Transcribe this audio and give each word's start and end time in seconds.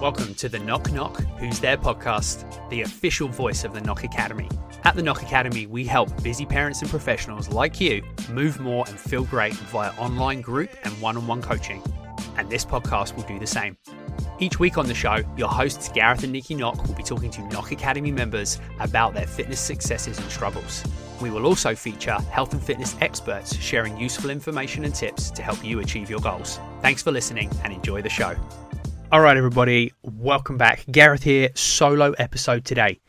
Welcome 0.00 0.34
to 0.34 0.48
the 0.48 0.60
Knock 0.60 0.92
Knock 0.92 1.20
Who's 1.40 1.58
There 1.58 1.76
podcast, 1.76 2.70
the 2.70 2.82
official 2.82 3.26
voice 3.26 3.64
of 3.64 3.74
the 3.74 3.80
Nock 3.80 4.04
Academy. 4.04 4.48
At 4.84 4.94
the 4.94 5.02
Nock 5.02 5.22
Academy, 5.22 5.66
we 5.66 5.84
help 5.84 6.22
busy 6.22 6.46
parents 6.46 6.82
and 6.82 6.88
professionals 6.88 7.48
like 7.48 7.80
you 7.80 8.04
move 8.30 8.60
more 8.60 8.84
and 8.86 8.96
feel 8.96 9.24
great 9.24 9.54
via 9.54 9.90
online 9.98 10.40
group 10.40 10.70
and 10.84 10.92
one 11.00 11.16
on 11.16 11.26
one 11.26 11.42
coaching. 11.42 11.82
And 12.36 12.48
this 12.48 12.64
podcast 12.64 13.16
will 13.16 13.24
do 13.24 13.40
the 13.40 13.46
same. 13.48 13.76
Each 14.38 14.60
week 14.60 14.78
on 14.78 14.86
the 14.86 14.94
show, 14.94 15.24
your 15.36 15.48
hosts 15.48 15.88
Gareth 15.88 16.22
and 16.22 16.32
Nikki 16.32 16.54
Nock 16.54 16.86
will 16.86 16.94
be 16.94 17.02
talking 17.02 17.32
to 17.32 17.42
Nock 17.48 17.72
Academy 17.72 18.12
members 18.12 18.60
about 18.78 19.14
their 19.14 19.26
fitness 19.26 19.58
successes 19.58 20.16
and 20.16 20.30
struggles. 20.30 20.84
We 21.20 21.30
will 21.30 21.44
also 21.44 21.74
feature 21.74 22.20
health 22.30 22.52
and 22.52 22.62
fitness 22.62 22.94
experts 23.00 23.56
sharing 23.56 23.98
useful 23.98 24.30
information 24.30 24.84
and 24.84 24.94
tips 24.94 25.32
to 25.32 25.42
help 25.42 25.64
you 25.64 25.80
achieve 25.80 26.08
your 26.08 26.20
goals. 26.20 26.60
Thanks 26.82 27.02
for 27.02 27.10
listening 27.10 27.50
and 27.64 27.72
enjoy 27.72 28.00
the 28.00 28.08
show. 28.08 28.36
All 29.10 29.22
right, 29.22 29.38
everybody, 29.38 29.94
welcome 30.02 30.58
back. 30.58 30.84
Gareth 30.90 31.22
here, 31.22 31.48
solo 31.54 32.12
episode 32.18 32.66
today. 32.66 33.00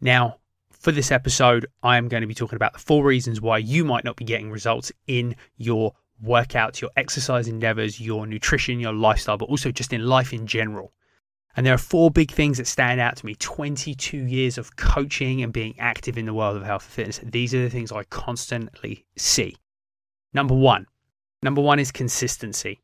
Now, 0.00 0.38
for 0.72 0.90
this 0.90 1.12
episode, 1.12 1.66
I 1.84 1.98
am 1.98 2.08
going 2.08 2.22
to 2.22 2.26
be 2.26 2.34
talking 2.34 2.56
about 2.56 2.72
the 2.72 2.80
four 2.80 3.04
reasons 3.04 3.40
why 3.40 3.58
you 3.58 3.84
might 3.84 4.02
not 4.02 4.16
be 4.16 4.24
getting 4.24 4.50
results 4.50 4.90
in 5.06 5.36
your 5.56 5.94
workouts, 6.26 6.80
your 6.80 6.90
exercise 6.96 7.46
endeavors, 7.46 8.00
your 8.00 8.26
nutrition, 8.26 8.80
your 8.80 8.92
lifestyle, 8.92 9.38
but 9.38 9.48
also 9.48 9.70
just 9.70 9.92
in 9.92 10.04
life 10.04 10.32
in 10.32 10.48
general. 10.48 10.92
And 11.56 11.64
there 11.64 11.74
are 11.74 11.78
four 11.78 12.10
big 12.10 12.32
things 12.32 12.58
that 12.58 12.66
stand 12.66 13.00
out 13.00 13.14
to 13.18 13.26
me 13.26 13.36
22 13.36 14.16
years 14.16 14.58
of 14.58 14.74
coaching 14.74 15.44
and 15.44 15.52
being 15.52 15.78
active 15.78 16.18
in 16.18 16.26
the 16.26 16.34
world 16.34 16.56
of 16.56 16.64
health 16.64 16.82
and 16.86 16.92
fitness. 16.92 17.20
These 17.22 17.54
are 17.54 17.62
the 17.62 17.70
things 17.70 17.92
I 17.92 18.02
constantly 18.02 19.06
see. 19.16 19.58
Number 20.34 20.56
one, 20.56 20.88
number 21.40 21.60
one 21.60 21.78
is 21.78 21.92
consistency. 21.92 22.80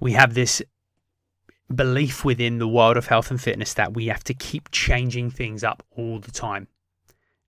We 0.00 0.12
have 0.12 0.32
this 0.32 0.62
belief 1.72 2.24
within 2.24 2.58
the 2.58 2.68
world 2.68 2.96
of 2.96 3.06
health 3.06 3.30
and 3.30 3.40
fitness 3.40 3.74
that 3.74 3.94
we 3.94 4.06
have 4.06 4.24
to 4.24 4.34
keep 4.34 4.70
changing 4.70 5.30
things 5.30 5.64
up 5.64 5.82
all 5.96 6.18
the 6.18 6.30
time. 6.30 6.68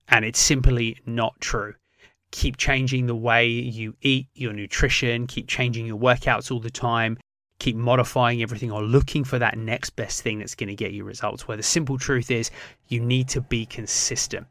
And 0.07 0.25
it's 0.25 0.39
simply 0.39 0.97
not 1.05 1.39
true. 1.39 1.75
Keep 2.31 2.57
changing 2.57 3.05
the 3.05 3.15
way 3.15 3.47
you 3.47 3.95
eat, 4.01 4.27
your 4.33 4.53
nutrition, 4.53 5.27
keep 5.27 5.47
changing 5.47 5.85
your 5.85 5.99
workouts 5.99 6.51
all 6.51 6.59
the 6.59 6.69
time, 6.69 7.17
keep 7.59 7.75
modifying 7.75 8.41
everything 8.41 8.71
or 8.71 8.83
looking 8.83 9.23
for 9.23 9.39
that 9.39 9.57
next 9.57 9.91
best 9.91 10.21
thing 10.21 10.39
that's 10.39 10.55
going 10.55 10.67
to 10.67 10.75
get 10.75 10.91
you 10.91 11.03
results. 11.03 11.47
Where 11.47 11.57
the 11.57 11.63
simple 11.63 11.97
truth 11.97 12.31
is, 12.31 12.51
you 12.87 12.99
need 12.99 13.29
to 13.29 13.41
be 13.41 13.65
consistent. 13.65 14.47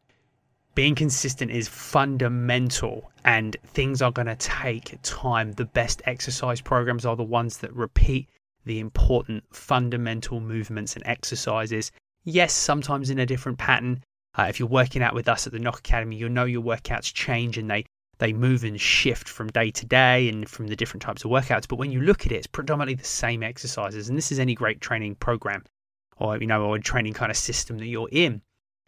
Being 0.75 0.94
consistent 0.94 1.50
is 1.50 1.69
fundamental 1.69 3.11
and 3.25 3.56
things 3.67 4.03
are 4.03 4.12
going 4.12 4.27
to 4.27 4.37
take 4.37 4.98
time. 5.03 5.53
The 5.53 5.64
best 5.64 6.03
exercise 6.05 6.61
programs 6.61 7.06
are 7.06 7.17
the 7.17 7.22
ones 7.22 7.59
that 7.59 7.72
repeat 7.75 8.28
the 8.67 8.81
important 8.81 9.45
fundamental 9.53 10.41
movements 10.41 10.95
and 10.95 11.06
exercises. 11.06 11.91
Yes, 12.25 12.53
sometimes 12.53 13.09
in 13.09 13.19
a 13.19 13.27
different 13.27 13.59
pattern. 13.59 14.03
Uh, 14.39 14.47
if 14.48 14.59
you're 14.59 14.69
working 14.69 15.03
out 15.03 15.14
with 15.14 15.28
us 15.28 15.47
at 15.47 15.53
the 15.53 15.59
Nock 15.59 15.78
Academy, 15.78 16.17
you'll 16.17 16.28
know 16.31 16.45
your 16.45 16.62
workouts 16.62 17.14
change 17.14 17.56
and 17.56 17.70
they 17.70 17.87
they 18.19 18.33
move 18.33 18.64
and 18.64 18.81
shift 18.81 19.28
from 19.28 19.48
day 19.48 19.70
to 19.70 19.84
day 19.84 20.28
and 20.28 20.48
from 20.48 20.69
the 20.69 20.77
different 20.77 21.03
types 21.03 21.25
of 21.25 21.31
workouts. 21.31 21.69
But 21.69 21.78
when 21.78 21.92
you 21.92 22.00
look 22.00 22.25
at 22.25 22.33
it, 22.33 22.37
it's 22.37 22.47
predominantly 22.47 22.94
the 22.94 23.05
same 23.05 23.42
exercises. 23.42 24.09
And 24.09 24.17
this 24.17 24.33
is 24.33 24.39
any 24.39 24.55
great 24.55 24.81
training 24.81 25.17
program 25.17 25.64
or, 26.17 26.39
you 26.39 26.47
know, 26.47 26.64
or 26.64 26.78
training 26.78 27.12
kind 27.12 27.31
of 27.31 27.37
system 27.37 27.78
that 27.78 27.87
you're 27.87 28.09
in. 28.11 28.41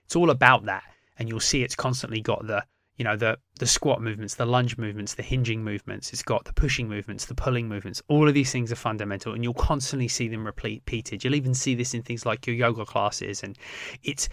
It's 0.05 0.17
all 0.17 0.31
about 0.31 0.65
that. 0.65 0.85
And 1.19 1.29
you'll 1.29 1.41
see 1.41 1.63
it's 1.63 1.77
constantly 1.77 2.23
got 2.23 2.47
the, 2.47 2.65
you 2.99 3.05
know, 3.05 3.17
the, 3.17 3.39
the 3.61 3.67
squat 3.67 4.03
movements, 4.03 4.35
the 4.35 4.45
lunge 4.45 4.77
movements, 4.77 5.15
the 5.15 5.23
hinging 5.23 5.63
movements. 5.63 6.13
It's 6.13 6.23
got 6.23 6.45
the 6.45 6.53
pushing 6.53 6.89
movements, 6.89 7.27
the 7.27 7.35
pulling 7.35 7.69
movements. 7.69 8.03
All 8.09 8.29
of 8.29 8.35
these 8.35 8.51
things 8.51 8.73
are 8.73 8.77
fundamental 8.77 9.33
and 9.33 9.45
you'll 9.45 9.55
constantly 9.55 10.09
see 10.09 10.29
them 10.29 10.45
repeated. 10.45 11.23
You'll 11.23 11.37
even 11.37 11.55
see 11.55 11.77
this 11.77 11.95
in 11.95 12.03
things 12.03 12.27
like 12.27 12.47
your 12.47 12.57
yoga 12.57 12.85
classes. 12.85 13.45
And 13.45 13.57
it's 14.03 14.29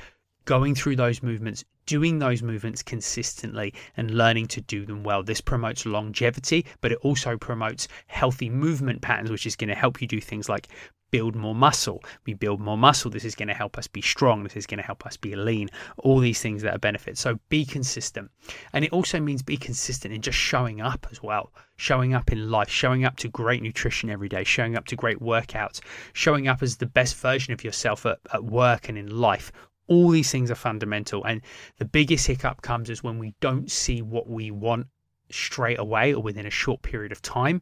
going 0.46 0.74
through 0.74 0.96
those 0.96 1.22
movements, 1.22 1.64
doing 1.86 2.18
those 2.18 2.42
movements 2.42 2.82
consistently, 2.82 3.74
and 3.98 4.12
learning 4.12 4.48
to 4.48 4.62
do 4.62 4.86
them 4.86 5.04
well. 5.04 5.22
This 5.22 5.42
promotes 5.42 5.86
longevity, 5.86 6.66
but 6.82 6.92
it 6.92 6.98
also 7.02 7.38
promotes 7.38 7.88
healthy 8.08 8.50
movement 8.50 9.02
patterns, 9.02 9.30
which 9.30 9.46
is 9.46 9.56
going 9.56 9.70
to 9.70 9.76
help 9.76 10.02
you 10.02 10.08
do 10.08 10.20
things 10.20 10.50
like 10.50 10.70
build 11.16 11.34
more 11.34 11.56
muscle. 11.56 12.04
We 12.26 12.34
build 12.34 12.60
more 12.60 12.78
muscle. 12.78 13.10
This 13.10 13.24
is 13.24 13.36
going 13.36 13.48
to 13.48 13.54
help 13.54 13.78
us 13.78 13.88
be 13.88 14.02
strong. 14.02 14.44
This 14.44 14.58
is 14.58 14.68
going 14.68 14.80
to 14.80 14.86
help 14.86 15.06
us 15.06 15.16
be 15.16 15.34
lean. 15.34 15.70
All 16.00 16.20
these 16.20 16.42
things 16.42 16.62
that 16.62 16.76
are 16.76 16.78
benefits. 16.90 17.22
So 17.22 17.40
be 17.48 17.64
consistent. 17.64 18.30
And 18.74 18.84
it 18.84 18.92
also 18.92 19.22
means 19.22 19.42
be 19.42 19.56
consistent 19.56 20.14
in 20.14 20.22
just 20.22 20.38
showing 20.38 20.82
up 20.82 21.08
as 21.12 21.24
well. 21.24 21.54
Showing 21.78 22.14
up 22.14 22.34
in 22.34 22.52
life, 22.52 22.70
showing 22.70 23.06
up 23.06 23.16
to 23.18 23.30
great 23.30 23.64
nutrition 23.64 24.10
every 24.10 24.28
day, 24.28 24.44
showing 24.44 24.76
up 24.76 24.88
to 24.88 24.98
great 24.98 25.22
workouts, 25.22 25.80
showing 26.12 26.50
up 26.50 26.62
as 26.62 26.76
the 26.76 26.86
best 26.86 27.16
version 27.16 27.54
of 27.54 27.64
yourself 27.64 28.06
at, 28.06 28.20
at 28.34 28.44
work 28.44 28.90
and 28.90 28.98
in 28.98 29.08
life. 29.08 29.54
All 29.88 30.10
these 30.10 30.30
things 30.30 30.52
are 30.52 30.56
fundamental. 30.56 31.24
And 31.24 31.42
the 31.78 31.86
biggest 31.86 32.28
hiccup 32.28 32.62
comes 32.62 32.90
is 32.90 33.04
when 33.06 33.20
we 33.20 33.36
don't 33.40 33.72
see 33.72 34.02
what 34.02 34.28
we 34.28 34.52
want 34.52 34.88
straight 35.32 35.80
away 35.80 36.14
or 36.14 36.22
within 36.22 36.46
a 36.46 36.50
short 36.52 36.82
period 36.82 37.14
of 37.14 37.22
time, 37.22 37.62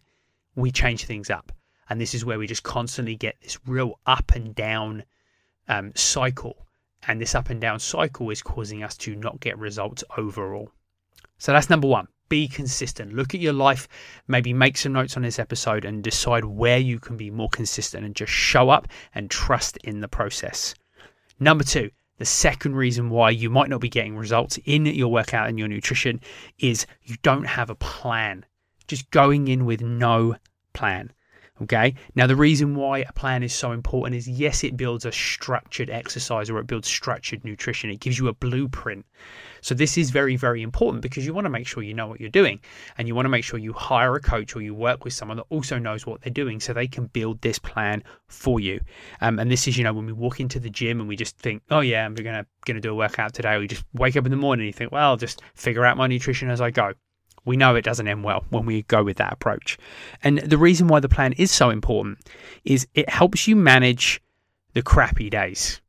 we 0.55 0.71
change 0.71 1.05
things 1.05 1.29
up. 1.29 1.51
And 1.93 2.01
this 2.01 2.15
is 2.15 2.25
where 2.25 2.39
we 2.39 2.47
just 2.47 2.63
constantly 2.63 3.15
get 3.15 3.39
this 3.39 3.59
real 3.67 3.99
up 4.07 4.31
and 4.33 4.55
down 4.55 5.03
um, 5.67 5.91
cycle. 5.93 6.65
And 7.07 7.21
this 7.21 7.35
up 7.35 7.51
and 7.51 7.61
down 7.61 7.79
cycle 7.79 8.31
is 8.31 8.41
causing 8.41 8.81
us 8.81 8.97
to 8.97 9.15
not 9.15 9.39
get 9.39 9.59
results 9.59 10.03
overall. 10.17 10.71
So 11.37 11.51
that's 11.51 11.69
number 11.69 11.87
one. 11.87 12.07
Be 12.29 12.47
consistent. 12.47 13.13
Look 13.13 13.35
at 13.35 13.41
your 13.41 13.53
life, 13.53 13.87
maybe 14.27 14.53
make 14.53 14.75
some 14.75 14.93
notes 14.93 15.15
on 15.17 15.21
this 15.21 15.37
episode 15.37 15.85
and 15.85 16.03
decide 16.03 16.45
where 16.45 16.79
you 16.79 16.97
can 16.99 17.15
be 17.15 17.29
more 17.29 17.49
consistent 17.49 18.03
and 18.03 18.15
just 18.15 18.31
show 18.31 18.71
up 18.71 18.87
and 19.13 19.29
trust 19.29 19.77
in 19.83 19.99
the 19.99 20.07
process. 20.07 20.73
Number 21.39 21.63
two, 21.63 21.91
the 22.17 22.25
second 22.25 22.75
reason 22.75 23.11
why 23.11 23.29
you 23.29 23.51
might 23.51 23.69
not 23.69 23.81
be 23.81 23.89
getting 23.89 24.17
results 24.17 24.57
in 24.65 24.87
your 24.87 25.11
workout 25.11 25.47
and 25.47 25.59
your 25.59 25.67
nutrition 25.67 26.21
is 26.57 26.87
you 27.03 27.17
don't 27.21 27.45
have 27.45 27.69
a 27.69 27.75
plan. 27.75 28.45
Just 28.87 29.11
going 29.11 29.47
in 29.47 29.65
with 29.65 29.83
no 29.83 30.37
plan. 30.73 31.11
Okay. 31.61 31.93
Now, 32.15 32.25
the 32.25 32.35
reason 32.35 32.75
why 32.75 32.99
a 32.99 33.13
plan 33.13 33.43
is 33.43 33.53
so 33.53 33.73
important 33.73 34.15
is 34.15 34.27
yes, 34.27 34.63
it 34.63 34.75
builds 34.75 35.05
a 35.05 35.11
structured 35.11 35.87
exercise 35.87 36.49
or 36.49 36.57
it 36.57 36.65
builds 36.65 36.87
structured 36.87 37.45
nutrition. 37.45 37.91
It 37.91 37.99
gives 37.99 38.17
you 38.17 38.27
a 38.27 38.33
blueprint. 38.33 39.05
So, 39.61 39.75
this 39.75 39.95
is 39.95 40.09
very, 40.09 40.35
very 40.35 40.63
important 40.63 41.03
because 41.03 41.27
you 41.27 41.33
want 41.33 41.45
to 41.45 41.51
make 41.51 41.67
sure 41.67 41.83
you 41.83 41.93
know 41.93 42.07
what 42.07 42.19
you're 42.19 42.29
doing 42.29 42.59
and 42.97 43.07
you 43.07 43.13
want 43.13 43.25
to 43.25 43.29
make 43.29 43.43
sure 43.43 43.59
you 43.59 43.71
hire 43.71 44.15
a 44.15 44.19
coach 44.19 44.55
or 44.55 44.61
you 44.61 44.73
work 44.73 45.03
with 45.03 45.13
someone 45.13 45.37
that 45.37 45.45
also 45.49 45.77
knows 45.77 46.07
what 46.07 46.21
they're 46.21 46.33
doing 46.33 46.59
so 46.59 46.73
they 46.73 46.87
can 46.87 47.05
build 47.05 47.39
this 47.41 47.59
plan 47.59 48.03
for 48.27 48.59
you. 48.59 48.81
Um, 49.21 49.37
and 49.37 49.51
this 49.51 49.67
is, 49.67 49.77
you 49.77 49.83
know, 49.83 49.93
when 49.93 50.07
we 50.07 50.11
walk 50.11 50.39
into 50.39 50.59
the 50.59 50.71
gym 50.71 50.99
and 50.99 51.07
we 51.07 51.15
just 51.15 51.37
think, 51.37 51.61
oh, 51.69 51.81
yeah, 51.81 52.03
I'm 52.03 52.15
going 52.15 52.33
to, 52.33 52.47
going 52.65 52.75
to 52.75 52.81
do 52.81 52.91
a 52.91 52.95
workout 52.95 53.35
today. 53.35 53.59
We 53.59 53.67
just 53.67 53.85
wake 53.93 54.17
up 54.17 54.25
in 54.25 54.31
the 54.31 54.37
morning 54.37 54.63
and 54.63 54.67
you 54.67 54.73
think, 54.73 54.91
well, 54.91 55.11
I'll 55.11 55.17
just 55.17 55.43
figure 55.53 55.85
out 55.85 55.97
my 55.97 56.07
nutrition 56.07 56.49
as 56.49 56.61
I 56.61 56.71
go 56.71 56.93
we 57.45 57.57
know 57.57 57.75
it 57.75 57.83
doesn't 57.83 58.07
end 58.07 58.23
well 58.23 58.45
when 58.49 58.65
we 58.65 58.83
go 58.83 59.03
with 59.03 59.17
that 59.17 59.33
approach. 59.33 59.77
And 60.23 60.39
the 60.39 60.57
reason 60.57 60.87
why 60.87 60.99
the 60.99 61.09
plan 61.09 61.33
is 61.33 61.51
so 61.51 61.69
important 61.69 62.19
is 62.63 62.87
it 62.93 63.09
helps 63.09 63.47
you 63.47 63.55
manage 63.55 64.21
the 64.73 64.81
crappy 64.81 65.29
days. 65.29 65.81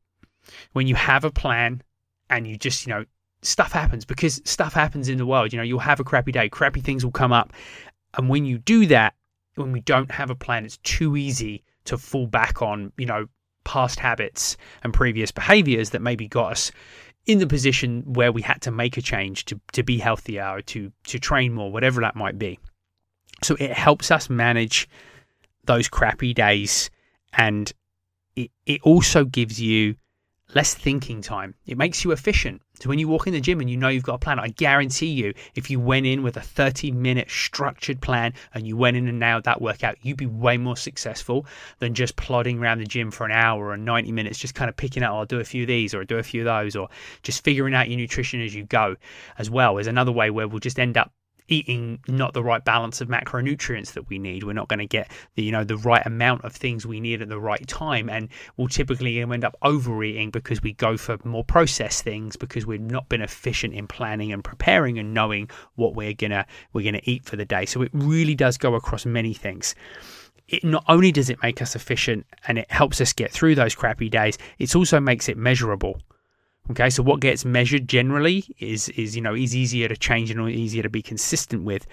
When 0.73 0.87
you 0.87 0.95
have 0.95 1.23
a 1.23 1.31
plan 1.31 1.81
and 2.29 2.47
you 2.47 2.57
just, 2.57 2.85
you 2.85 2.93
know, 2.93 3.05
stuff 3.41 3.71
happens 3.71 4.05
because 4.05 4.41
stuff 4.45 4.73
happens 4.73 5.09
in 5.09 5.17
the 5.17 5.25
world. 5.25 5.53
You 5.53 5.57
know, 5.57 5.63
you'll 5.63 5.79
have 5.79 5.99
a 5.99 6.03
crappy 6.03 6.31
day, 6.31 6.49
crappy 6.49 6.81
things 6.81 7.03
will 7.03 7.11
come 7.11 7.31
up. 7.31 7.53
And 8.17 8.29
when 8.29 8.45
you 8.45 8.57
do 8.57 8.85
that, 8.87 9.13
when 9.55 9.71
we 9.71 9.81
don't 9.81 10.11
have 10.11 10.29
a 10.29 10.35
plan, 10.35 10.65
it's 10.65 10.77
too 10.77 11.15
easy 11.15 11.63
to 11.85 11.97
fall 11.97 12.27
back 12.27 12.61
on, 12.61 12.91
you 12.97 13.05
know, 13.05 13.27
past 13.63 13.99
habits 13.99 14.57
and 14.83 14.93
previous 14.93 15.31
behaviors 15.31 15.91
that 15.91 16.01
maybe 16.01 16.27
got 16.27 16.51
us 16.51 16.71
in 17.25 17.39
the 17.39 17.47
position 17.47 18.03
where 18.05 18.31
we 18.31 18.41
had 18.41 18.61
to 18.61 18.71
make 18.71 18.97
a 18.97 19.01
change 19.01 19.45
to, 19.45 19.59
to 19.73 19.83
be 19.83 19.97
healthier 19.97 20.47
or 20.47 20.61
to, 20.61 20.91
to 21.05 21.19
train 21.19 21.53
more, 21.53 21.71
whatever 21.71 22.01
that 22.01 22.15
might 22.15 22.37
be. 22.37 22.59
So 23.43 23.55
it 23.59 23.71
helps 23.73 24.11
us 24.11 24.29
manage 24.29 24.87
those 25.65 25.87
crappy 25.87 26.33
days 26.33 26.89
and 27.33 27.71
it, 28.35 28.51
it 28.65 28.81
also 28.83 29.25
gives 29.25 29.59
you 29.59 29.95
less 30.53 30.73
thinking 30.73 31.21
time. 31.21 31.55
It 31.65 31.77
makes 31.77 32.03
you 32.03 32.11
efficient. 32.11 32.61
So 32.79 32.89
when 32.89 32.99
you 32.99 33.07
walk 33.07 33.25
in 33.25 33.33
the 33.33 33.41
gym 33.41 33.61
and 33.61 33.69
you 33.69 33.77
know 33.77 33.87
you've 33.87 34.03
got 34.03 34.15
a 34.15 34.19
plan, 34.19 34.39
I 34.39 34.49
guarantee 34.49 35.07
you, 35.07 35.33
if 35.55 35.69
you 35.69 35.79
went 35.79 36.05
in 36.05 36.23
with 36.23 36.37
a 36.37 36.41
30 36.41 36.91
minute 36.91 37.29
structured 37.31 38.01
plan 38.01 38.33
and 38.53 38.67
you 38.67 38.77
went 38.77 38.97
in 38.97 39.07
and 39.07 39.19
nailed 39.19 39.45
that 39.45 39.61
workout, 39.61 39.97
you'd 40.01 40.17
be 40.17 40.25
way 40.25 40.57
more 40.57 40.77
successful 40.77 41.45
than 41.79 41.93
just 41.93 42.15
plodding 42.15 42.59
around 42.59 42.79
the 42.79 42.85
gym 42.85 43.11
for 43.11 43.25
an 43.25 43.31
hour 43.31 43.69
or 43.69 43.77
90 43.77 44.11
minutes, 44.11 44.37
just 44.37 44.55
kind 44.55 44.69
of 44.69 44.75
picking 44.75 45.03
out, 45.03 45.13
oh, 45.13 45.19
I'll 45.19 45.25
do 45.25 45.39
a 45.39 45.45
few 45.45 45.63
of 45.63 45.67
these 45.67 45.93
or 45.93 45.99
I'll 45.99 46.05
do 46.05 46.17
a 46.17 46.23
few 46.23 46.41
of 46.41 46.45
those, 46.45 46.75
or 46.75 46.89
just 47.23 47.43
figuring 47.43 47.73
out 47.73 47.89
your 47.89 47.97
nutrition 47.97 48.41
as 48.41 48.53
you 48.53 48.63
go 48.63 48.95
as 49.37 49.49
well 49.49 49.77
is 49.77 49.87
another 49.87 50.11
way 50.11 50.29
where 50.29 50.47
we'll 50.47 50.59
just 50.59 50.79
end 50.79 50.97
up 50.97 51.11
eating 51.47 51.99
not 52.07 52.33
the 52.33 52.43
right 52.43 52.63
balance 52.63 53.01
of 53.01 53.07
macronutrients 53.07 53.93
that 53.93 54.09
we 54.09 54.19
need. 54.19 54.43
We're 54.43 54.53
not 54.53 54.67
going 54.67 54.79
to 54.79 54.85
get 54.85 55.11
the 55.35 55.43
you 55.43 55.51
know 55.51 55.63
the 55.63 55.77
right 55.77 56.05
amount 56.05 56.43
of 56.43 56.53
things 56.53 56.85
we 56.85 56.99
need 56.99 57.21
at 57.21 57.29
the 57.29 57.39
right 57.39 57.65
time, 57.67 58.09
and 58.09 58.29
we'll 58.57 58.67
typically 58.67 59.19
end 59.19 59.43
up 59.43 59.55
overeating 59.61 60.31
because 60.31 60.61
we 60.61 60.73
go 60.73 60.97
for 60.97 61.17
more 61.23 61.43
processed 61.43 62.03
things 62.03 62.35
because 62.35 62.65
we've 62.65 62.81
not 62.81 63.09
been 63.09 63.21
efficient 63.21 63.73
in 63.73 63.87
planning 63.87 64.31
and 64.33 64.43
preparing 64.43 64.99
and 64.99 65.13
knowing 65.13 65.49
what 65.75 65.95
we're 65.95 66.13
gonna 66.13 66.45
we're 66.73 66.85
gonna 66.85 67.01
eat 67.03 67.25
for 67.25 67.35
the 67.35 67.45
day. 67.45 67.65
So 67.65 67.81
it 67.81 67.91
really 67.93 68.35
does 68.35 68.57
go 68.57 68.75
across 68.75 69.05
many 69.05 69.33
things. 69.33 69.75
it 70.47 70.63
not 70.63 70.83
only 70.87 71.11
does 71.11 71.29
it 71.29 71.41
make 71.41 71.61
us 71.61 71.75
efficient 71.75 72.25
and 72.47 72.57
it 72.57 72.69
helps 72.71 73.01
us 73.01 73.13
get 73.13 73.31
through 73.31 73.55
those 73.55 73.75
crappy 73.75 74.09
days, 74.09 74.37
it 74.59 74.75
also 74.75 74.99
makes 74.99 75.27
it 75.27 75.37
measurable. 75.37 75.99
Okay, 76.71 76.89
so 76.89 77.03
what 77.03 77.19
gets 77.19 77.45
measured 77.45 77.87
generally 77.87 78.43
is 78.59 78.89
is 78.89 79.15
you 79.15 79.21
know 79.21 79.35
is 79.35 79.55
easier 79.55 79.87
to 79.87 79.95
change 79.95 80.31
and 80.31 80.49
easier 80.49 80.81
to 80.83 80.89
be 80.89 81.01
consistent 81.01 81.63
with, 81.63 81.85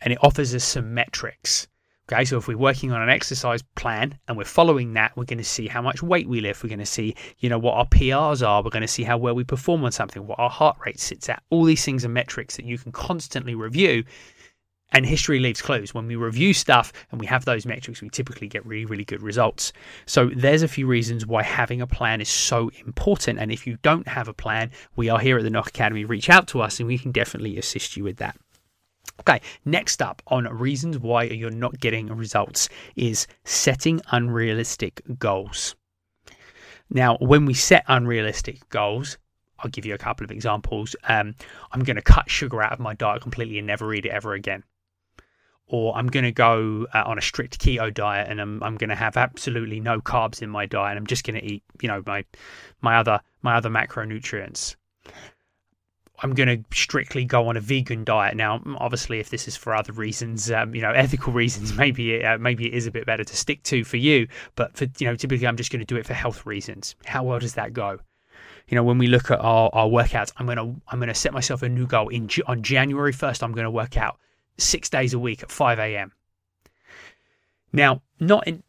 and 0.00 0.12
it 0.12 0.18
offers 0.22 0.54
us 0.54 0.64
some 0.64 0.94
metrics. 0.94 1.68
Okay, 2.10 2.26
so 2.26 2.36
if 2.36 2.48
we're 2.48 2.58
working 2.58 2.92
on 2.92 3.00
an 3.00 3.08
exercise 3.08 3.62
plan 3.76 4.18
and 4.28 4.36
we're 4.36 4.44
following 4.44 4.92
that, 4.92 5.16
we're 5.16 5.24
going 5.24 5.38
to 5.38 5.44
see 5.44 5.68
how 5.68 5.80
much 5.80 6.02
weight 6.02 6.28
we 6.28 6.42
lift. 6.42 6.62
We're 6.62 6.68
going 6.68 6.78
to 6.80 6.86
see, 6.86 7.14
you 7.38 7.48
know, 7.48 7.56
what 7.58 7.76
our 7.76 7.86
PRs 7.86 8.46
are. 8.46 8.62
We're 8.62 8.68
going 8.68 8.82
to 8.82 8.88
see 8.88 9.04
how 9.04 9.16
well 9.16 9.34
we 9.34 9.42
perform 9.42 9.82
on 9.84 9.92
something, 9.92 10.26
what 10.26 10.38
our 10.38 10.50
heart 10.50 10.76
rate 10.84 11.00
sits 11.00 11.30
at. 11.30 11.42
All 11.48 11.64
these 11.64 11.82
things 11.82 12.04
are 12.04 12.10
metrics 12.10 12.56
that 12.56 12.66
you 12.66 12.76
can 12.76 12.92
constantly 12.92 13.54
review. 13.54 14.04
And 14.94 15.04
history 15.04 15.40
leaves 15.40 15.60
clues. 15.60 15.92
When 15.92 16.06
we 16.06 16.14
review 16.14 16.54
stuff 16.54 16.92
and 17.10 17.20
we 17.20 17.26
have 17.26 17.44
those 17.44 17.66
metrics, 17.66 18.00
we 18.00 18.08
typically 18.10 18.46
get 18.46 18.64
really, 18.64 18.84
really 18.84 19.04
good 19.04 19.22
results. 19.22 19.72
So 20.06 20.30
there's 20.34 20.62
a 20.62 20.68
few 20.68 20.86
reasons 20.86 21.26
why 21.26 21.42
having 21.42 21.80
a 21.80 21.86
plan 21.86 22.20
is 22.20 22.28
so 22.28 22.70
important. 22.86 23.40
And 23.40 23.50
if 23.50 23.66
you 23.66 23.76
don't 23.82 24.06
have 24.06 24.28
a 24.28 24.32
plan, 24.32 24.70
we 24.94 25.08
are 25.08 25.18
here 25.18 25.36
at 25.36 25.42
the 25.42 25.50
Nock 25.50 25.66
Academy. 25.66 26.04
Reach 26.04 26.30
out 26.30 26.46
to 26.48 26.62
us 26.62 26.78
and 26.78 26.86
we 26.86 26.96
can 26.96 27.10
definitely 27.10 27.58
assist 27.58 27.96
you 27.96 28.04
with 28.04 28.18
that. 28.18 28.36
Okay, 29.20 29.40
next 29.64 30.00
up 30.00 30.22
on 30.28 30.44
reasons 30.44 30.98
why 30.98 31.24
you're 31.24 31.50
not 31.50 31.80
getting 31.80 32.06
results 32.06 32.68
is 32.94 33.26
setting 33.44 34.00
unrealistic 34.12 35.02
goals. 35.18 35.74
Now, 36.90 37.16
when 37.16 37.46
we 37.46 37.54
set 37.54 37.84
unrealistic 37.88 38.68
goals, 38.68 39.18
I'll 39.58 39.70
give 39.70 39.86
you 39.86 39.94
a 39.94 39.98
couple 39.98 40.24
of 40.24 40.30
examples. 40.30 40.94
Um, 41.08 41.34
I'm 41.72 41.82
going 41.82 41.96
to 41.96 42.02
cut 42.02 42.30
sugar 42.30 42.62
out 42.62 42.72
of 42.72 42.80
my 42.80 42.94
diet 42.94 43.22
completely 43.22 43.58
and 43.58 43.66
never 43.66 43.92
eat 43.94 44.06
it 44.06 44.10
ever 44.10 44.34
again. 44.34 44.62
Or 45.66 45.96
I'm 45.96 46.08
going 46.08 46.24
to 46.24 46.32
go 46.32 46.86
uh, 46.92 47.04
on 47.06 47.16
a 47.16 47.22
strict 47.22 47.58
keto 47.58 47.92
diet 47.92 48.28
and 48.28 48.40
I'm, 48.40 48.62
I'm 48.62 48.76
going 48.76 48.90
to 48.90 48.96
have 48.96 49.16
absolutely 49.16 49.80
no 49.80 50.00
carbs 50.00 50.42
in 50.42 50.50
my 50.50 50.66
diet. 50.66 50.90
And 50.90 50.98
I'm 50.98 51.06
just 51.06 51.24
going 51.24 51.40
to 51.40 51.44
eat, 51.44 51.62
you 51.80 51.88
know, 51.88 52.02
my 52.06 52.24
my 52.80 52.96
other 52.96 53.20
my 53.42 53.54
other 53.56 53.70
macronutrients. 53.70 54.76
I'm 56.22 56.34
going 56.34 56.48
to 56.48 56.76
strictly 56.76 57.24
go 57.24 57.48
on 57.48 57.56
a 57.56 57.60
vegan 57.60 58.04
diet 58.04 58.36
now. 58.36 58.62
Obviously, 58.78 59.18
if 59.18 59.30
this 59.30 59.48
is 59.48 59.56
for 59.56 59.74
other 59.74 59.92
reasons, 59.92 60.50
um, 60.50 60.74
you 60.74 60.80
know, 60.80 60.90
ethical 60.94 61.32
reasons, 61.32 61.74
maybe 61.74 62.14
it, 62.14 62.24
uh, 62.24 62.38
maybe 62.38 62.66
it 62.66 62.74
is 62.74 62.86
a 62.86 62.90
bit 62.90 63.04
better 63.06 63.24
to 63.24 63.36
stick 63.36 63.62
to 63.64 63.84
for 63.84 63.96
you. 63.96 64.28
But 64.54 64.76
for 64.76 64.86
you 64.98 65.06
know, 65.06 65.16
typically, 65.16 65.46
I'm 65.46 65.56
just 65.56 65.72
going 65.72 65.80
to 65.80 65.86
do 65.86 65.96
it 65.96 66.06
for 66.06 66.14
health 66.14 66.46
reasons. 66.46 66.94
How 67.04 67.24
well 67.24 67.38
does 67.38 67.54
that 67.54 67.72
go? 67.72 67.98
You 68.68 68.76
know, 68.76 68.84
when 68.84 68.98
we 68.98 69.08
look 69.08 69.30
at 69.30 69.40
our, 69.40 69.70
our 69.72 69.88
workouts, 69.88 70.32
I'm 70.36 70.46
gonna 70.46 70.74
I'm 70.88 71.00
gonna 71.00 71.14
set 71.14 71.32
myself 71.32 71.62
a 71.62 71.68
new 71.68 71.86
goal. 71.86 72.08
In 72.08 72.28
on 72.46 72.62
January 72.62 73.12
1st, 73.12 73.42
I'm 73.42 73.52
going 73.52 73.64
to 73.64 73.70
work 73.70 73.96
out 73.96 74.18
six 74.56 74.88
days 74.88 75.14
a 75.14 75.18
week 75.18 75.42
at 75.42 75.50
5 75.50 75.78
a.m. 75.78 76.12
Now, 77.72 78.02
not 78.20 78.46
in, 78.46 78.62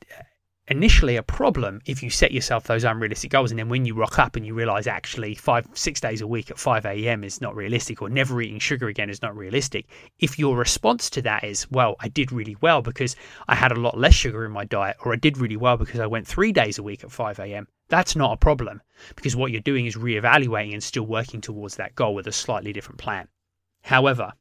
initially 0.67 1.15
a 1.15 1.23
problem 1.23 1.79
if 1.85 2.01
you 2.01 2.09
set 2.09 2.31
yourself 2.31 2.63
those 2.63 2.83
unrealistic 2.83 3.29
goals 3.29 3.51
and 3.51 3.59
then 3.59 3.69
when 3.69 3.85
you 3.85 3.93
rock 3.93 4.17
up 4.17 4.35
and 4.35 4.45
you 4.45 4.53
realize 4.53 4.87
actually 4.87 5.35
five 5.35 5.67
six 5.73 6.01
days 6.01 6.21
a 6.21 6.27
week 6.27 6.49
at 6.49 6.57
5 6.57 6.85
a.m 6.85 7.23
is 7.23 7.39
not 7.39 7.55
realistic 7.55 8.01
or 8.01 8.09
never 8.09 8.41
eating 8.41 8.57
sugar 8.57 8.87
again 8.87 9.09
is 9.09 9.21
not 9.21 9.37
realistic 9.37 9.85
if 10.17 10.39
your 10.39 10.57
response 10.57 11.09
to 11.11 11.21
that 11.21 11.43
is 11.43 11.69
well 11.69 11.95
i 11.99 12.07
did 12.07 12.31
really 12.31 12.57
well 12.61 12.81
because 12.81 13.15
i 13.47 13.53
had 13.53 13.71
a 13.71 13.79
lot 13.79 13.97
less 13.97 14.15
sugar 14.15 14.43
in 14.43 14.51
my 14.51 14.65
diet 14.65 14.97
or 15.05 15.13
i 15.13 15.15
did 15.15 15.37
really 15.37 15.57
well 15.57 15.77
because 15.77 15.99
i 15.99 16.07
went 16.07 16.25
three 16.25 16.51
days 16.51 16.79
a 16.79 16.83
week 16.83 17.03
at 17.03 17.11
5 17.11 17.39
a.m 17.39 17.67
that's 17.87 18.15
not 18.15 18.33
a 18.33 18.37
problem 18.37 18.81
because 19.15 19.35
what 19.35 19.51
you're 19.51 19.61
doing 19.61 19.85
is 19.85 19.95
reevaluating 19.95 20.73
and 20.73 20.83
still 20.83 21.05
working 21.05 21.41
towards 21.41 21.75
that 21.75 21.93
goal 21.93 22.15
with 22.15 22.25
a 22.25 22.31
slightly 22.31 22.73
different 22.73 22.99
plan 22.99 23.27
however 23.83 24.33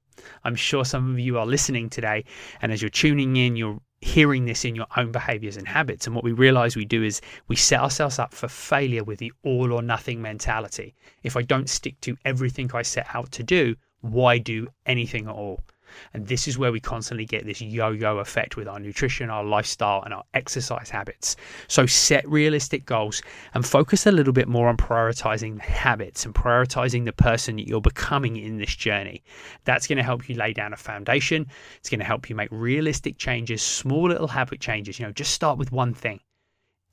I'm 0.44 0.54
sure 0.54 0.84
some 0.84 1.12
of 1.12 1.18
you 1.18 1.38
are 1.38 1.46
listening 1.46 1.90
today, 1.90 2.24
and 2.62 2.72
as 2.72 2.82
you're 2.82 2.88
tuning 2.88 3.36
in, 3.36 3.56
you're 3.56 3.80
hearing 4.00 4.44
this 4.44 4.64
in 4.64 4.74
your 4.74 4.86
own 4.96 5.10
behaviors 5.12 5.56
and 5.56 5.66
habits. 5.66 6.06
And 6.06 6.14
what 6.14 6.24
we 6.24 6.32
realize 6.32 6.76
we 6.76 6.84
do 6.84 7.02
is 7.02 7.20
we 7.48 7.56
set 7.56 7.80
ourselves 7.80 8.18
up 8.18 8.34
for 8.34 8.48
failure 8.48 9.02
with 9.02 9.18
the 9.18 9.32
all 9.42 9.72
or 9.72 9.82
nothing 9.82 10.20
mentality. 10.20 10.94
If 11.22 11.36
I 11.36 11.42
don't 11.42 11.70
stick 11.70 11.98
to 12.02 12.16
everything 12.24 12.70
I 12.74 12.82
set 12.82 13.06
out 13.14 13.32
to 13.32 13.42
do, 13.42 13.76
why 14.02 14.38
do 14.38 14.68
anything 14.84 15.26
at 15.26 15.34
all? 15.34 15.64
And 16.12 16.26
this 16.26 16.46
is 16.48 16.58
where 16.58 16.72
we 16.72 16.80
constantly 16.80 17.24
get 17.24 17.44
this 17.44 17.60
yo 17.60 17.90
yo 17.90 18.18
effect 18.18 18.56
with 18.56 18.68
our 18.68 18.78
nutrition, 18.78 19.30
our 19.30 19.44
lifestyle, 19.44 20.02
and 20.02 20.14
our 20.14 20.24
exercise 20.34 20.90
habits. 20.90 21.36
So 21.68 21.86
set 21.86 22.28
realistic 22.28 22.86
goals 22.86 23.22
and 23.54 23.66
focus 23.66 24.06
a 24.06 24.12
little 24.12 24.32
bit 24.32 24.48
more 24.48 24.68
on 24.68 24.76
prioritizing 24.76 25.60
habits 25.60 26.24
and 26.24 26.34
prioritizing 26.34 27.04
the 27.04 27.12
person 27.12 27.56
that 27.56 27.68
you're 27.68 27.80
becoming 27.80 28.36
in 28.36 28.58
this 28.58 28.74
journey. 28.74 29.22
That's 29.64 29.86
going 29.86 29.98
to 29.98 30.02
help 30.02 30.28
you 30.28 30.36
lay 30.36 30.52
down 30.52 30.72
a 30.72 30.76
foundation. 30.76 31.46
It's 31.76 31.90
going 31.90 32.00
to 32.00 32.06
help 32.06 32.28
you 32.28 32.36
make 32.36 32.48
realistic 32.50 33.18
changes, 33.18 33.62
small 33.62 34.08
little 34.08 34.28
habit 34.28 34.60
changes. 34.60 34.98
You 34.98 35.06
know, 35.06 35.12
just 35.12 35.32
start 35.32 35.58
with 35.58 35.72
one 35.72 35.94
thing 35.94 36.20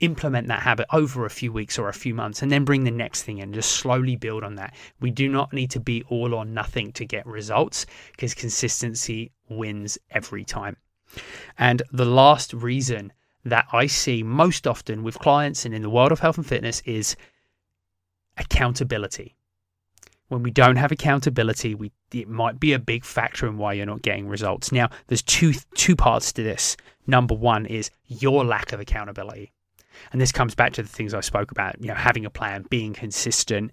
implement 0.01 0.47
that 0.47 0.63
habit 0.63 0.87
over 0.91 1.25
a 1.25 1.29
few 1.29 1.53
weeks 1.53 1.79
or 1.79 1.87
a 1.87 1.93
few 1.93 2.13
months 2.13 2.41
and 2.41 2.51
then 2.51 2.65
bring 2.65 2.83
the 2.83 2.91
next 2.91 3.23
thing 3.23 3.37
in 3.37 3.53
just 3.53 3.71
slowly 3.71 4.15
build 4.15 4.43
on 4.43 4.55
that. 4.55 4.75
We 4.99 5.11
do 5.11 5.29
not 5.29 5.53
need 5.53 5.71
to 5.71 5.79
be 5.79 6.03
all 6.09 6.33
or 6.33 6.43
nothing 6.43 6.91
to 6.93 7.05
get 7.05 7.25
results 7.25 7.85
because 8.11 8.33
consistency 8.33 9.31
wins 9.47 9.97
every 10.09 10.43
time. 10.43 10.75
And 11.57 11.81
the 11.91 12.05
last 12.05 12.53
reason 12.53 13.13
that 13.43 13.65
i 13.73 13.87
see 13.87 14.21
most 14.21 14.67
often 14.67 15.01
with 15.01 15.17
clients 15.17 15.65
and 15.65 15.73
in 15.73 15.81
the 15.81 15.89
world 15.89 16.11
of 16.11 16.19
health 16.19 16.37
and 16.37 16.45
fitness 16.45 16.81
is 16.85 17.15
accountability. 18.37 19.35
When 20.27 20.43
we 20.43 20.51
don't 20.51 20.77
have 20.77 20.91
accountability 20.91 21.75
we 21.75 21.91
it 22.13 22.27
might 22.27 22.59
be 22.59 22.73
a 22.73 22.79
big 22.79 23.03
factor 23.05 23.47
in 23.47 23.57
why 23.57 23.73
you're 23.73 23.85
not 23.85 24.01
getting 24.01 24.27
results. 24.27 24.71
Now 24.71 24.89
there's 25.07 25.21
two 25.21 25.53
two 25.75 25.95
parts 25.95 26.33
to 26.33 26.43
this. 26.43 26.77
Number 27.07 27.35
one 27.35 27.65
is 27.65 27.89
your 28.07 28.45
lack 28.45 28.73
of 28.73 28.79
accountability 28.79 29.51
and 30.11 30.21
this 30.21 30.31
comes 30.31 30.55
back 30.55 30.73
to 30.73 30.83
the 30.83 30.89
things 30.89 31.13
I 31.13 31.21
spoke 31.21 31.51
about, 31.51 31.81
you 31.81 31.87
know, 31.87 31.95
having 31.95 32.25
a 32.25 32.29
plan, 32.29 32.65
being 32.69 32.93
consistent, 32.93 33.71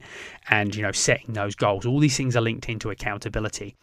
and, 0.48 0.74
you 0.74 0.82
know, 0.82 0.92
setting 0.92 1.34
those 1.34 1.54
goals. 1.54 1.86
All 1.86 2.00
these 2.00 2.16
things 2.16 2.36
are 2.36 2.40
linked 2.40 2.68
into 2.68 2.90
accountability. 2.90 3.74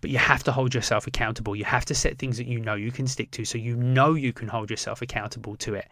But 0.00 0.10
you 0.10 0.18
have 0.18 0.42
to 0.44 0.52
hold 0.52 0.74
yourself 0.74 1.06
accountable. 1.06 1.56
You 1.56 1.64
have 1.64 1.84
to 1.86 1.94
set 1.94 2.18
things 2.18 2.36
that 2.38 2.46
you 2.46 2.60
know 2.60 2.74
you 2.74 2.92
can 2.92 3.06
stick 3.06 3.30
to 3.32 3.44
so 3.44 3.58
you 3.58 3.76
know 3.76 4.14
you 4.14 4.32
can 4.32 4.48
hold 4.48 4.70
yourself 4.70 5.02
accountable 5.02 5.56
to 5.56 5.74
it. 5.74 5.88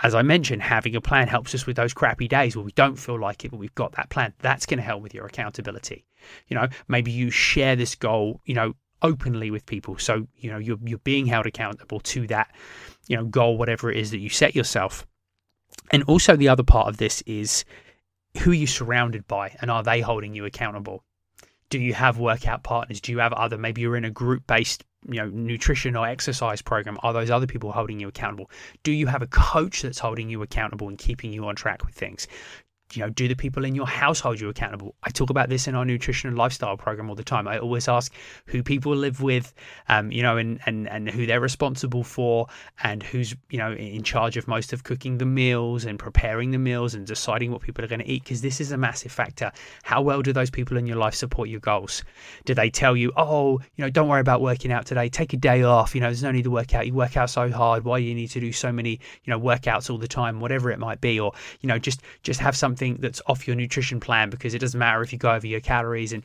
As 0.00 0.14
I 0.14 0.22
mentioned, 0.22 0.62
having 0.62 0.94
a 0.94 1.00
plan 1.00 1.26
helps 1.26 1.54
us 1.54 1.66
with 1.66 1.76
those 1.76 1.92
crappy 1.92 2.28
days 2.28 2.54
where 2.54 2.64
we 2.64 2.70
don't 2.72 2.96
feel 2.96 3.18
like 3.18 3.44
it, 3.44 3.50
but 3.50 3.56
we've 3.56 3.74
got 3.74 3.92
that 3.92 4.10
plan. 4.10 4.32
That's 4.38 4.64
going 4.64 4.78
to 4.78 4.84
help 4.84 5.02
with 5.02 5.12
your 5.12 5.26
accountability. 5.26 6.04
You 6.46 6.56
know, 6.56 6.68
maybe 6.86 7.10
you 7.10 7.30
share 7.30 7.74
this 7.74 7.96
goal, 7.96 8.40
you 8.44 8.54
know, 8.54 8.74
openly 9.02 9.50
with 9.50 9.66
people. 9.66 9.98
So, 9.98 10.26
you 10.36 10.50
know, 10.50 10.58
you're, 10.58 10.78
you're 10.84 10.98
being 10.98 11.26
held 11.26 11.46
accountable 11.46 12.00
to 12.00 12.26
that, 12.28 12.54
you 13.08 13.16
know, 13.16 13.24
goal, 13.24 13.58
whatever 13.58 13.90
it 13.90 13.96
is 13.96 14.12
that 14.12 14.18
you 14.18 14.28
set 14.28 14.54
yourself. 14.54 15.04
And 15.90 16.02
also, 16.04 16.36
the 16.36 16.48
other 16.48 16.62
part 16.62 16.88
of 16.88 16.96
this 16.96 17.22
is 17.22 17.64
who 18.38 18.50
are 18.50 18.54
you 18.54 18.66
surrounded 18.66 19.26
by 19.26 19.56
and 19.60 19.70
are 19.70 19.82
they 19.82 20.00
holding 20.00 20.34
you 20.34 20.44
accountable? 20.44 21.02
Do 21.70 21.78
you 21.78 21.94
have 21.94 22.18
workout 22.18 22.62
partners? 22.62 23.00
Do 23.00 23.12
you 23.12 23.18
have 23.18 23.32
other, 23.32 23.58
maybe 23.58 23.82
you're 23.82 23.96
in 23.96 24.04
a 24.04 24.10
group 24.10 24.46
based 24.46 24.84
you 25.06 25.14
know 25.14 25.28
nutrition 25.28 25.96
or 25.96 26.06
exercise 26.06 26.60
program 26.60 26.98
are 27.02 27.12
those 27.12 27.30
other 27.30 27.46
people 27.46 27.70
holding 27.70 28.00
you 28.00 28.08
accountable 28.08 28.50
do 28.82 28.90
you 28.90 29.06
have 29.06 29.22
a 29.22 29.26
coach 29.28 29.82
that's 29.82 29.98
holding 29.98 30.28
you 30.28 30.42
accountable 30.42 30.88
and 30.88 30.98
keeping 30.98 31.32
you 31.32 31.46
on 31.46 31.54
track 31.54 31.84
with 31.84 31.94
things 31.94 32.26
you 32.94 33.02
know, 33.02 33.10
do 33.10 33.28
the 33.28 33.34
people 33.34 33.64
in 33.64 33.74
your 33.74 33.86
household 33.86 34.40
you 34.40 34.48
accountable? 34.48 34.94
I 35.02 35.10
talk 35.10 35.30
about 35.30 35.48
this 35.48 35.68
in 35.68 35.74
our 35.74 35.84
nutrition 35.84 36.28
and 36.28 36.38
lifestyle 36.38 36.76
program 36.76 37.10
all 37.10 37.14
the 37.14 37.24
time. 37.24 37.46
I 37.46 37.58
always 37.58 37.86
ask 37.86 38.12
who 38.46 38.62
people 38.62 38.96
live 38.96 39.20
with, 39.20 39.52
um, 39.88 40.10
you 40.10 40.22
know, 40.22 40.38
and, 40.38 40.58
and, 40.64 40.88
and 40.88 41.10
who 41.10 41.26
they're 41.26 41.40
responsible 41.40 42.02
for 42.02 42.46
and 42.82 43.02
who's, 43.02 43.36
you 43.50 43.58
know, 43.58 43.72
in 43.72 44.02
charge 44.02 44.36
of 44.36 44.48
most 44.48 44.72
of 44.72 44.84
cooking 44.84 45.18
the 45.18 45.26
meals 45.26 45.84
and 45.84 45.98
preparing 45.98 46.50
the 46.50 46.58
meals 46.58 46.94
and 46.94 47.06
deciding 47.06 47.52
what 47.52 47.60
people 47.60 47.84
are 47.84 47.88
going 47.88 48.00
to 48.00 48.08
eat. 48.08 48.24
Because 48.24 48.40
this 48.40 48.60
is 48.60 48.72
a 48.72 48.78
massive 48.78 49.12
factor. 49.12 49.52
How 49.82 50.00
well 50.00 50.22
do 50.22 50.32
those 50.32 50.50
people 50.50 50.78
in 50.78 50.86
your 50.86 50.96
life 50.96 51.14
support 51.14 51.50
your 51.50 51.60
goals? 51.60 52.02
Do 52.46 52.54
they 52.54 52.70
tell 52.70 52.96
you, 52.96 53.12
oh, 53.16 53.60
you 53.76 53.84
know, 53.84 53.90
don't 53.90 54.08
worry 54.08 54.20
about 54.20 54.40
working 54.40 54.72
out 54.72 54.86
today. 54.86 55.10
Take 55.10 55.34
a 55.34 55.36
day 55.36 55.62
off. 55.62 55.94
You 55.94 56.00
know, 56.00 56.06
there's 56.06 56.22
no 56.22 56.30
need 56.30 56.44
to 56.44 56.50
work 56.50 56.74
out. 56.74 56.86
You 56.86 56.94
work 56.94 57.18
out 57.18 57.28
so 57.28 57.50
hard. 57.50 57.84
Why 57.84 57.98
do 57.98 58.04
you 58.06 58.14
need 58.14 58.28
to 58.28 58.40
do 58.40 58.50
so 58.50 58.72
many, 58.72 59.00
you 59.24 59.30
know, 59.30 59.38
workouts 59.38 59.90
all 59.90 59.98
the 59.98 60.08
time, 60.08 60.40
whatever 60.40 60.70
it 60.70 60.78
might 60.78 61.02
be? 61.02 61.20
Or, 61.20 61.32
you 61.60 61.66
know, 61.66 61.78
just, 61.78 62.00
just 62.22 62.40
have 62.40 62.56
something 62.56 62.77
something 62.78 63.00
that's 63.00 63.20
off 63.26 63.46
your 63.46 63.56
nutrition 63.56 63.98
plan 63.98 64.30
because 64.30 64.54
it 64.54 64.60
doesn't 64.60 64.78
matter 64.78 65.02
if 65.02 65.12
you 65.12 65.18
go 65.18 65.32
over 65.32 65.46
your 65.46 65.60
calories 65.60 66.12
and 66.12 66.22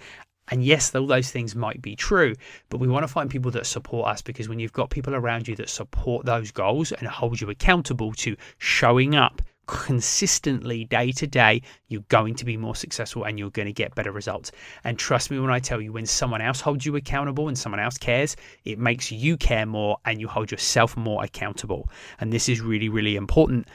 and 0.50 0.62
yes, 0.62 0.94
all 0.94 1.08
those 1.08 1.32
things 1.32 1.56
might 1.56 1.82
be 1.82 1.96
true, 1.96 2.36
but 2.68 2.82
we 2.82 2.90
want 2.90 3.04
to 3.04 3.08
find 3.08 3.30
people 3.30 3.50
that 3.52 3.66
support 3.66 4.10
us 4.10 4.22
because 4.22 4.50
when 4.50 4.60
you've 4.60 4.74
got 4.74 4.90
people 4.90 5.16
around 5.16 5.48
you 5.48 5.56
that 5.56 5.70
support 5.70 6.26
those 6.26 6.52
goals 6.52 6.92
and 6.92 7.08
hold 7.08 7.40
you 7.40 7.50
accountable 7.50 8.12
to 8.16 8.36
showing 8.58 9.16
up 9.16 9.42
consistently 9.68 10.84
day 10.84 11.14
to 11.14 11.28
day, 11.28 11.62
you're 11.88 12.04
going 12.10 12.36
to 12.36 12.44
be 12.44 12.58
more 12.58 12.76
successful 12.76 13.24
and 13.24 13.40
you're 13.40 13.52
going 13.52 13.68
to 13.68 13.74
get 13.74 13.96
better 13.96 14.12
results. 14.12 14.52
And 14.84 15.00
trust 15.00 15.32
me 15.32 15.40
when 15.40 15.50
I 15.50 15.60
tell 15.60 15.80
you, 15.80 15.94
when 15.94 16.06
someone 16.06 16.42
else 16.42 16.60
holds 16.60 16.86
you 16.86 16.98
accountable 16.98 17.48
and 17.48 17.58
someone 17.58 17.80
else 17.80 17.98
cares, 17.98 18.36
it 18.66 18.78
makes 18.78 19.14
you 19.14 19.38
care 19.38 19.66
more 19.66 19.98
and 20.04 20.20
you 20.20 20.28
hold 20.28 20.52
yourself 20.52 20.98
more 20.98 21.24
accountable. 21.24 21.90
And 22.20 22.34
this 22.34 22.50
is 22.50 22.60
really, 22.60 22.90
really 22.90 23.16
important 23.16 23.70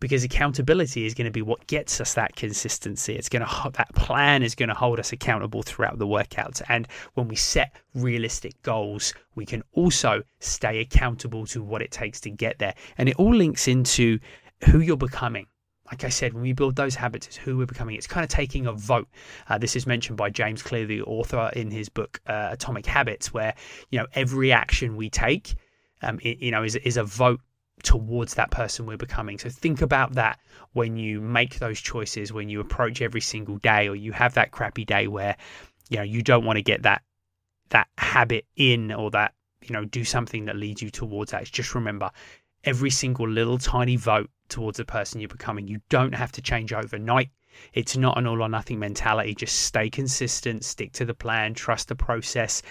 because 0.00 0.24
accountability 0.24 1.06
is 1.06 1.14
going 1.14 1.26
to 1.26 1.30
be 1.30 1.42
what 1.42 1.66
gets 1.66 2.00
us 2.00 2.14
that 2.14 2.36
consistency. 2.36 3.14
It's 3.14 3.28
going 3.28 3.44
to 3.44 3.70
that 3.74 3.94
plan 3.94 4.42
is 4.42 4.54
going 4.54 4.68
to 4.68 4.74
hold 4.74 5.00
us 5.00 5.12
accountable 5.12 5.62
throughout 5.62 5.98
the 5.98 6.06
workouts. 6.06 6.62
And 6.68 6.86
when 7.14 7.28
we 7.28 7.36
set 7.36 7.74
realistic 7.94 8.60
goals, 8.62 9.12
we 9.34 9.44
can 9.44 9.62
also 9.72 10.22
stay 10.40 10.80
accountable 10.80 11.46
to 11.46 11.62
what 11.62 11.82
it 11.82 11.90
takes 11.90 12.20
to 12.22 12.30
get 12.30 12.58
there. 12.58 12.74
And 12.96 13.08
it 13.08 13.16
all 13.16 13.34
links 13.34 13.68
into 13.68 14.18
who 14.64 14.80
you're 14.80 14.96
becoming. 14.96 15.46
Like 15.86 16.04
I 16.04 16.10
said, 16.10 16.34
when 16.34 16.42
we 16.42 16.52
build 16.52 16.76
those 16.76 16.94
habits, 16.94 17.26
it's 17.28 17.36
who 17.36 17.56
we're 17.56 17.66
becoming. 17.66 17.96
It's 17.96 18.06
kind 18.06 18.22
of 18.22 18.28
taking 18.28 18.66
a 18.66 18.72
vote. 18.72 19.08
Uh, 19.48 19.56
this 19.56 19.74
is 19.74 19.86
mentioned 19.86 20.18
by 20.18 20.28
James 20.28 20.62
Clear, 20.62 20.84
the 20.84 21.00
author, 21.02 21.50
in 21.56 21.70
his 21.70 21.88
book 21.88 22.20
uh, 22.26 22.50
Atomic 22.52 22.84
Habits, 22.84 23.32
where 23.32 23.54
you 23.90 23.98
know 23.98 24.06
every 24.12 24.52
action 24.52 24.96
we 24.96 25.08
take, 25.08 25.54
um, 26.02 26.18
it, 26.22 26.40
you 26.40 26.50
know, 26.50 26.62
is 26.62 26.76
is 26.76 26.98
a 26.98 27.04
vote 27.04 27.40
towards 27.82 28.34
that 28.34 28.50
person 28.50 28.86
we're 28.86 28.96
becoming. 28.96 29.38
So 29.38 29.48
think 29.48 29.82
about 29.82 30.14
that 30.14 30.40
when 30.72 30.96
you 30.96 31.20
make 31.20 31.58
those 31.58 31.80
choices, 31.80 32.32
when 32.32 32.48
you 32.48 32.60
approach 32.60 33.02
every 33.02 33.20
single 33.20 33.58
day, 33.58 33.88
or 33.88 33.96
you 33.96 34.12
have 34.12 34.34
that 34.34 34.50
crappy 34.50 34.84
day 34.84 35.08
where 35.08 35.36
you 35.88 35.96
know 35.96 36.02
you 36.02 36.22
don't 36.22 36.44
want 36.44 36.56
to 36.56 36.62
get 36.62 36.82
that 36.82 37.02
that 37.70 37.88
habit 37.98 38.46
in 38.56 38.92
or 38.92 39.10
that 39.10 39.34
you 39.62 39.72
know 39.72 39.84
do 39.84 40.04
something 40.04 40.46
that 40.46 40.56
leads 40.56 40.82
you 40.82 40.90
towards 40.90 41.32
that. 41.32 41.44
Just 41.44 41.74
remember 41.74 42.10
every 42.64 42.90
single 42.90 43.28
little 43.28 43.58
tiny 43.58 43.96
vote 43.96 44.30
towards 44.48 44.78
the 44.78 44.84
person 44.84 45.20
you're 45.20 45.28
becoming. 45.28 45.68
You 45.68 45.80
don't 45.88 46.14
have 46.14 46.32
to 46.32 46.42
change 46.42 46.72
overnight. 46.72 47.30
It's 47.72 47.96
not 47.96 48.18
an 48.18 48.26
all 48.26 48.42
or 48.42 48.48
nothing 48.48 48.78
mentality. 48.78 49.34
Just 49.34 49.60
stay 49.62 49.90
consistent, 49.90 50.64
stick 50.64 50.92
to 50.92 51.04
the 51.04 51.14
plan, 51.14 51.54
trust 51.54 51.88
the 51.88 51.96
process, 51.96 52.62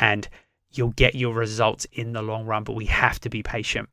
and 0.00 0.28
you'll 0.72 0.90
get 0.90 1.14
your 1.14 1.34
results 1.34 1.86
in 1.92 2.12
the 2.12 2.22
long 2.22 2.46
run. 2.46 2.64
But 2.64 2.74
we 2.74 2.86
have 2.86 3.20
to 3.20 3.30
be 3.30 3.42
patient. 3.42 3.88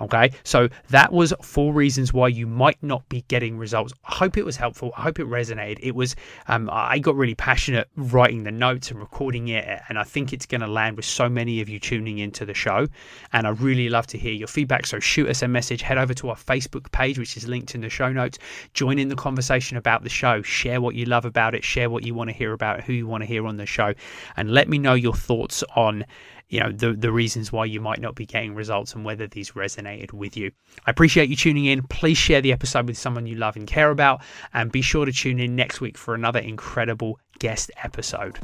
Okay, 0.00 0.32
so 0.42 0.68
that 0.90 1.12
was 1.12 1.32
four 1.42 1.72
reasons 1.72 2.12
why 2.12 2.26
you 2.26 2.46
might 2.46 2.82
not 2.82 3.08
be 3.08 3.24
getting 3.28 3.56
results. 3.56 3.92
I 4.04 4.14
hope 4.14 4.36
it 4.36 4.44
was 4.44 4.56
helpful. 4.56 4.90
I 4.96 5.02
hope 5.02 5.20
it 5.20 5.28
resonated. 5.28 5.78
It 5.80 5.94
was, 5.94 6.16
um, 6.48 6.68
I 6.72 6.98
got 6.98 7.14
really 7.14 7.36
passionate 7.36 7.88
writing 7.96 8.42
the 8.42 8.50
notes 8.50 8.90
and 8.90 8.98
recording 8.98 9.48
it, 9.48 9.80
and 9.88 9.98
I 9.98 10.02
think 10.02 10.32
it's 10.32 10.46
going 10.46 10.62
to 10.62 10.66
land 10.66 10.96
with 10.96 11.04
so 11.04 11.28
many 11.28 11.60
of 11.60 11.68
you 11.68 11.78
tuning 11.78 12.18
into 12.18 12.44
the 12.44 12.54
show. 12.54 12.88
And 13.32 13.46
I 13.46 13.50
really 13.50 13.88
love 13.88 14.08
to 14.08 14.18
hear 14.18 14.32
your 14.32 14.48
feedback. 14.48 14.86
So 14.86 14.98
shoot 14.98 15.28
us 15.28 15.42
a 15.42 15.48
message, 15.48 15.82
head 15.82 15.98
over 15.98 16.14
to 16.14 16.30
our 16.30 16.36
Facebook 16.36 16.90
page, 16.90 17.16
which 17.16 17.36
is 17.36 17.46
linked 17.46 17.76
in 17.76 17.82
the 17.82 17.90
show 17.90 18.10
notes. 18.10 18.38
Join 18.74 18.98
in 18.98 19.08
the 19.08 19.14
conversation 19.14 19.76
about 19.76 20.02
the 20.02 20.08
show, 20.08 20.42
share 20.42 20.80
what 20.80 20.96
you 20.96 21.04
love 21.04 21.24
about 21.24 21.54
it, 21.54 21.62
share 21.62 21.88
what 21.88 22.02
you 22.02 22.14
want 22.14 22.30
to 22.30 22.34
hear 22.34 22.52
about, 22.52 22.82
who 22.82 22.92
you 22.92 23.06
want 23.06 23.22
to 23.22 23.26
hear 23.26 23.46
on 23.46 23.56
the 23.56 23.66
show, 23.66 23.94
and 24.36 24.50
let 24.50 24.68
me 24.68 24.78
know 24.78 24.94
your 24.94 25.14
thoughts 25.14 25.62
on 25.76 26.04
you 26.52 26.60
know 26.60 26.70
the 26.70 26.92
the 26.92 27.10
reasons 27.10 27.50
why 27.50 27.64
you 27.64 27.80
might 27.80 27.98
not 27.98 28.14
be 28.14 28.26
getting 28.26 28.54
results 28.54 28.94
and 28.94 29.06
whether 29.06 29.26
these 29.26 29.52
resonated 29.52 30.12
with 30.12 30.36
you. 30.36 30.52
I 30.86 30.90
appreciate 30.90 31.30
you 31.30 31.36
tuning 31.36 31.64
in. 31.64 31.82
Please 31.84 32.18
share 32.18 32.42
the 32.42 32.52
episode 32.52 32.86
with 32.86 32.98
someone 32.98 33.26
you 33.26 33.36
love 33.36 33.56
and 33.56 33.66
care 33.66 33.90
about 33.90 34.22
and 34.52 34.70
be 34.70 34.82
sure 34.82 35.06
to 35.06 35.12
tune 35.12 35.40
in 35.40 35.56
next 35.56 35.80
week 35.80 35.96
for 35.96 36.14
another 36.14 36.40
incredible 36.40 37.18
guest 37.38 37.70
episode. 37.82 38.38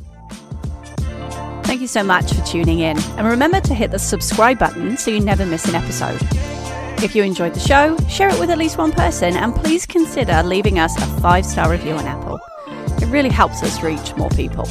Thank 1.64 1.82
you 1.82 1.86
so 1.86 2.02
much 2.02 2.32
for 2.32 2.42
tuning 2.46 2.78
in. 2.78 2.98
And 3.18 3.26
remember 3.26 3.60
to 3.60 3.74
hit 3.74 3.90
the 3.90 3.98
subscribe 3.98 4.58
button 4.58 4.96
so 4.96 5.10
you 5.10 5.20
never 5.20 5.44
miss 5.44 5.66
an 5.66 5.74
episode. 5.74 6.18
If 7.04 7.14
you 7.14 7.22
enjoyed 7.22 7.52
the 7.52 7.60
show, 7.60 7.94
share 8.08 8.30
it 8.30 8.40
with 8.40 8.48
at 8.48 8.56
least 8.56 8.78
one 8.78 8.92
person 8.92 9.36
and 9.36 9.54
please 9.54 9.84
consider 9.84 10.42
leaving 10.42 10.78
us 10.78 10.96
a 10.96 11.20
5-star 11.20 11.70
review 11.70 11.92
on 11.92 12.06
Apple. 12.06 12.40
It 13.02 13.06
really 13.08 13.28
helps 13.28 13.62
us 13.62 13.82
reach 13.82 14.16
more 14.16 14.30
people. 14.30 14.66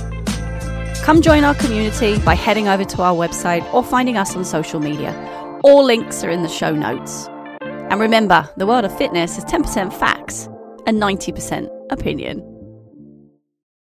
Come 1.07 1.21
join 1.21 1.45
our 1.45 1.55
community 1.55 2.19
by 2.19 2.35
heading 2.35 2.67
over 2.67 2.83
to 2.83 3.01
our 3.01 3.15
website 3.15 3.63
or 3.73 3.81
finding 3.81 4.17
us 4.17 4.35
on 4.35 4.43
social 4.43 4.81
media. 4.81 5.15
All 5.63 5.85
links 5.85 6.21
are 6.21 6.29
in 6.29 6.43
the 6.43 6.49
show 6.49 6.75
notes. 6.75 7.29
And 7.61 8.01
remember, 8.01 8.49
the 8.57 8.67
world 8.67 8.83
of 8.83 8.97
fitness 8.97 9.37
is 9.37 9.45
10% 9.45 9.93
facts 9.93 10.49
and 10.85 11.01
90% 11.01 11.69
opinion. 11.93 12.56